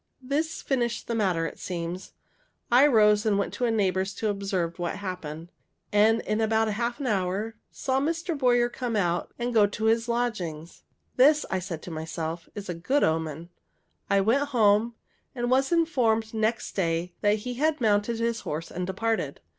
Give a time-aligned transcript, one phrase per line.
[0.23, 2.13] This finished the matter, it seems.
[2.71, 5.51] I rose, and went into a neighbor's to observe what happened,
[5.93, 8.35] and in about half an hour saw Mr.
[8.35, 10.81] Boyer come out and go to his lodgings.
[11.17, 13.49] "This," said I to myself, "is a good omen."
[14.09, 14.95] I went home,
[15.35, 19.39] and was informed, next day, that he had mounted his horse and departed.